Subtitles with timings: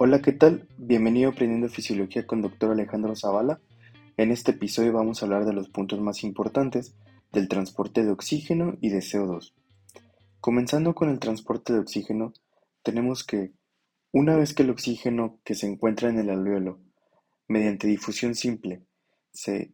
[0.00, 0.68] Hola, ¿qué tal?
[0.76, 2.70] Bienvenido a Aprendiendo Fisiología con Dr.
[2.70, 3.60] Alejandro Zavala.
[4.16, 6.94] En este episodio vamos a hablar de los puntos más importantes
[7.32, 9.54] del transporte de oxígeno y de CO2.
[10.40, 12.32] Comenzando con el transporte de oxígeno,
[12.84, 13.50] tenemos que
[14.12, 16.78] una vez que el oxígeno que se encuentra en el alveolo,
[17.48, 18.84] mediante difusión simple,
[19.32, 19.72] se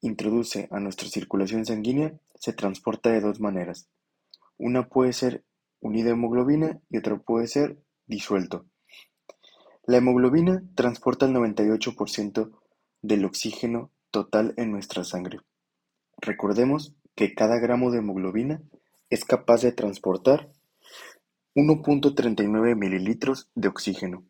[0.00, 3.88] introduce a nuestra circulación sanguínea, se transporta de dos maneras.
[4.58, 5.44] Una puede ser
[5.78, 7.78] unida a hemoglobina y otra puede ser
[8.08, 8.66] disuelto.
[9.86, 12.50] La hemoglobina transporta el 98%
[13.02, 15.40] del oxígeno total en nuestra sangre.
[16.16, 18.62] Recordemos que cada gramo de hemoglobina
[19.10, 20.50] es capaz de transportar
[21.54, 24.24] 1.39 mililitros de oxígeno.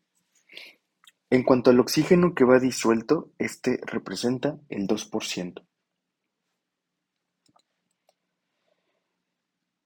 [1.29, 5.65] En cuanto al oxígeno que va disuelto, este representa el 2%.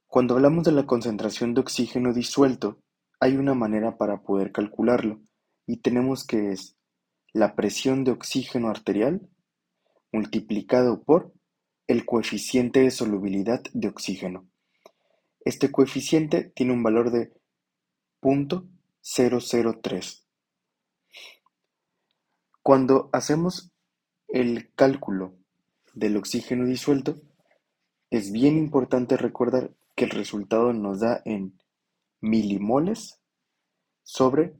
[0.07, 2.79] Cuando hablamos de la concentración de oxígeno disuelto,
[3.19, 5.21] hay una manera para poder calcularlo
[5.69, 6.75] y tenemos que es
[7.31, 9.29] la presión de oxígeno arterial
[10.11, 11.31] multiplicado por
[11.85, 14.49] el coeficiente de solubilidad de oxígeno.
[15.41, 17.31] Este coeficiente tiene un valor de
[18.23, 20.25] 0.003.
[22.63, 23.71] Cuando hacemos
[24.27, 25.37] el cálculo
[25.93, 27.21] del oxígeno disuelto,
[28.09, 31.59] es bien importante recordar que el resultado nos da en
[32.21, 33.21] milimoles
[34.01, 34.55] sobre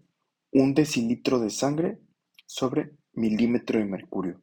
[0.51, 1.99] un decilitro de sangre
[2.45, 4.41] sobre milímetro de mercurio.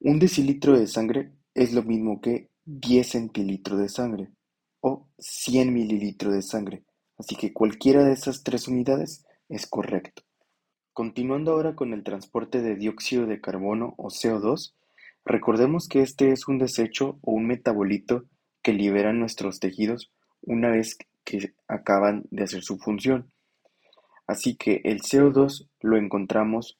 [0.00, 4.32] Un decilitro de sangre es lo mismo que 10 centilitros de sangre
[4.80, 6.84] o 100 mililitros de sangre,
[7.16, 10.22] así que cualquiera de esas tres unidades es correcto.
[10.92, 14.74] Continuando ahora con el transporte de dióxido de carbono o CO2,
[15.24, 18.24] recordemos que este es un desecho o un metabolito
[18.62, 23.32] que liberan nuestros tejidos una vez que acaban de hacer su función.
[24.26, 26.78] Así que el CO2 lo encontramos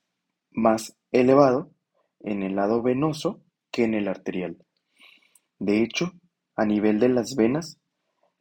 [0.51, 1.71] más elevado
[2.21, 4.57] en el lado venoso que en el arterial.
[5.59, 6.13] De hecho,
[6.57, 7.79] a nivel de las venas,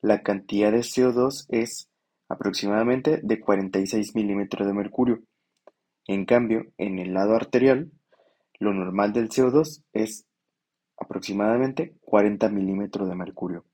[0.01, 1.89] la cantidad de CO2 es
[2.29, 5.23] aproximadamente de 46 milímetros de mercurio.
[6.07, 7.91] En cambio, en el lado arterial,
[8.59, 10.25] lo normal del CO2 es
[10.97, 13.65] aproximadamente 40 milímetros de mercurio.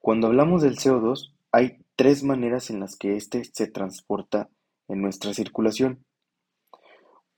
[0.00, 4.48] Cuando hablamos del CO2, hay tres maneras en las que éste se transporta
[4.88, 6.04] en nuestra circulación.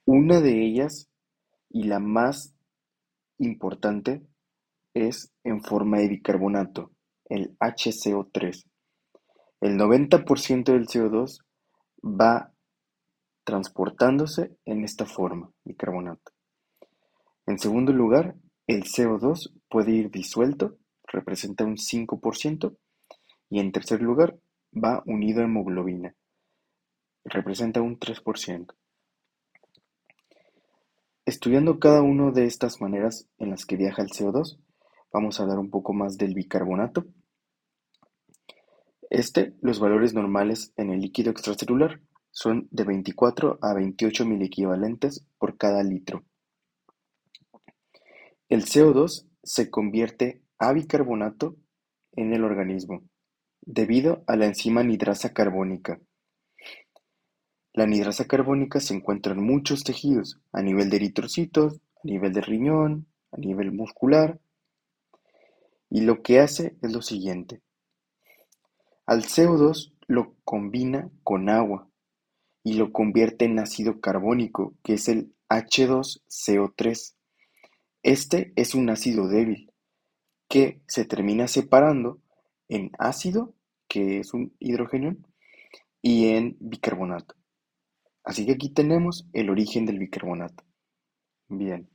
[0.05, 1.09] Una de ellas,
[1.69, 2.55] y la más
[3.39, 4.23] importante,
[4.95, 6.91] es en forma de bicarbonato,
[7.29, 8.65] el HCO3.
[9.61, 11.39] El 90% del CO2
[12.03, 12.53] va
[13.45, 16.33] transportándose en esta forma, bicarbonato.
[17.47, 20.77] En segundo lugar, el CO2 puede ir disuelto,
[21.13, 22.77] representa un 5%,
[23.49, 24.39] y en tercer lugar,
[24.73, 26.15] va unido a hemoglobina,
[27.25, 28.75] representa un 3%.
[31.27, 34.59] Estudiando cada una de estas maneras en las que viaja el CO2,
[35.13, 37.05] vamos a hablar un poco más del bicarbonato.
[39.11, 42.01] Este, los valores normales en el líquido extracelular
[42.31, 46.25] son de 24 a 28 miliequivalentes por cada litro.
[48.49, 51.57] El CO2 se convierte a bicarbonato
[52.13, 53.03] en el organismo
[53.63, 55.99] debido a la enzima nidrasa carbónica.
[57.73, 62.43] La nidrasa carbónica se encuentra en muchos tejidos, a nivel de eritrocitos, a nivel de
[62.43, 64.39] riñón, a nivel muscular,
[65.89, 67.63] y lo que hace es lo siguiente.
[69.07, 71.89] Al CO2 lo combina con agua
[72.63, 77.15] y lo convierte en ácido carbónico, que es el H2CO3.
[78.03, 79.70] Este es un ácido débil
[80.51, 82.21] que se termina separando
[82.69, 83.55] en ácido,
[83.89, 85.17] que es un hidrógeno,
[86.03, 87.37] y en bicarbonato.
[88.25, 90.65] Así que aquí tenemos el origen del bicarbonato.
[91.49, 91.89] Bien,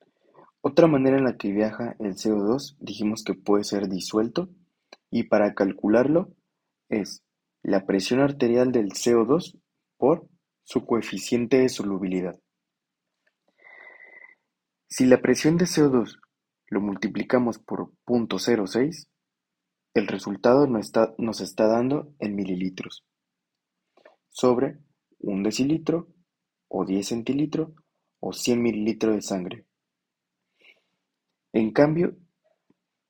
[0.61, 4.49] otra manera en la que viaja el CO2 dijimos que puede ser disuelto
[5.11, 6.33] y para calcularlo
[6.87, 7.23] es
[7.61, 9.59] la presión arterial del CO2
[9.97, 10.29] por
[10.63, 12.39] su coeficiente de solubilidad.
[14.87, 16.19] Si la presión de CO2
[16.75, 19.07] lo multiplicamos por 0.06,
[19.93, 23.05] el resultado nos está dando en mililitros
[24.27, 24.79] sobre
[25.19, 26.09] un decilitro
[26.67, 27.71] o 10 centilitros
[28.19, 29.65] o 100 mililitros de sangre.
[31.53, 32.17] En cambio,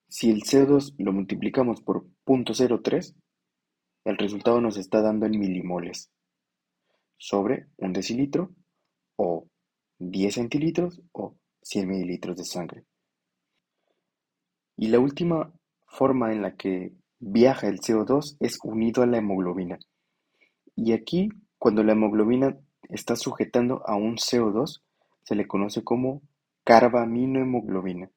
[0.09, 3.15] si el CO2 lo multiplicamos por 0.03,
[4.03, 6.11] el resultado nos está dando en milimoles
[7.17, 8.53] sobre un decilitro
[9.15, 9.47] o
[9.97, 12.85] 10 centilitros o 100 mililitros de sangre.
[14.77, 15.51] Y la última
[15.87, 19.79] forma en la que viaja el CO2 es unido a la hemoglobina.
[20.75, 22.57] Y aquí, cuando la hemoglobina
[22.89, 24.81] está sujetando a un CO2,
[25.23, 26.21] se le conoce como
[26.63, 28.09] carbaminohemoglobina.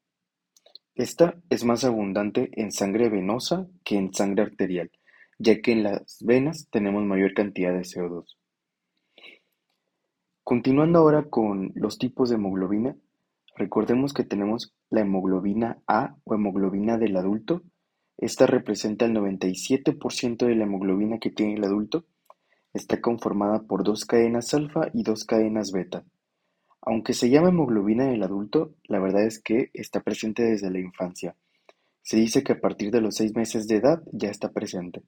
[0.95, 4.91] Esta es más abundante en sangre venosa que en sangre arterial,
[5.39, 8.25] ya que en las venas tenemos mayor cantidad de CO2.
[10.43, 12.97] Continuando ahora con los tipos de hemoglobina,
[13.59, 17.63] recordemos que tenemos la hemoglobina A o hemoglobina del adulto.
[18.17, 22.07] Esta representa el 97% de la hemoglobina que tiene el adulto.
[22.73, 26.05] Está conformada por dos cadenas alfa y dos cadenas beta.
[26.81, 31.37] Aunque se llama hemoglobina del adulto, la verdad es que está presente desde la infancia.
[32.03, 35.03] Se dice que a partir de los seis meses de edad ya está presente.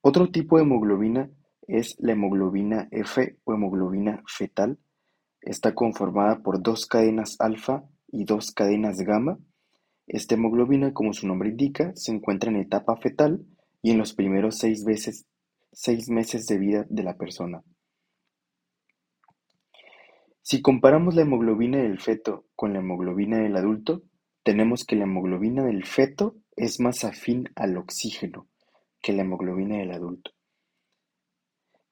[0.00, 1.30] Otro tipo de hemoglobina
[1.66, 4.78] es la hemoglobina F o hemoglobina fetal.
[5.48, 9.38] Está conformada por dos cadenas alfa y dos cadenas gamma.
[10.06, 13.46] Esta hemoglobina, como su nombre indica, se encuentra en etapa fetal
[13.80, 17.62] y en los primeros seis, meses de vida de la persona.
[20.42, 24.02] Si comparamos la hemoglobina del feto con la hemoglobina del adulto,
[24.42, 28.48] tenemos que la hemoglobina del feto es más afín al oxígeno
[29.00, 30.30] que la hemoglobina del adulto.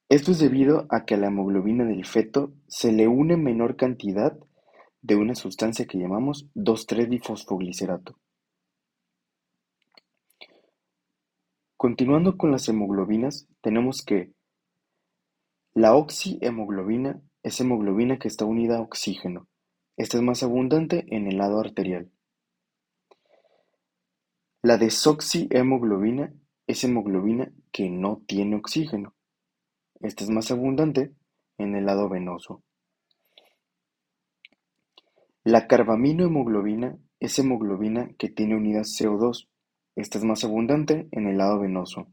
[0.09, 4.39] Esto es debido a que a la hemoglobina del feto se le une menor cantidad
[5.01, 8.15] de una sustancia que llamamos 2,3-difosfoglicerato.
[11.75, 14.31] Continuando con las hemoglobinas, tenemos que
[15.73, 19.47] la oxihemoglobina es hemoglobina que está unida a oxígeno.
[19.97, 22.09] Esta es más abundante en el lado arterial.
[24.61, 26.33] La desoxihemoglobina
[26.65, 29.16] es hemoglobina que no tiene oxígeno.
[29.99, 31.13] Esta es más abundante
[31.57, 32.63] en el lado venoso.
[35.43, 39.47] La carbaminohemoglobina es hemoglobina que tiene unidad CO2.
[39.95, 42.07] Esta es más abundante en el lado venoso.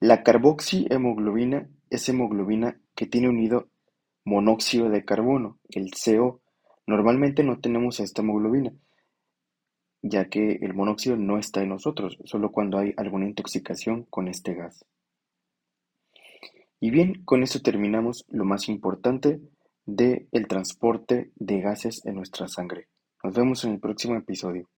[0.00, 3.68] La carboxihemoglobina es hemoglobina que tiene unido
[4.24, 6.40] monóxido de carbono, el CO.
[6.86, 8.72] Normalmente no tenemos esta hemoglobina,
[10.02, 14.54] ya que el monóxido no está en nosotros, solo cuando hay alguna intoxicación con este
[14.54, 14.84] gas.
[16.80, 19.40] Y bien, con esto terminamos lo más importante
[19.84, 22.88] del el transporte de gases en nuestra sangre.
[23.24, 24.68] Nos vemos en el próximo episodio.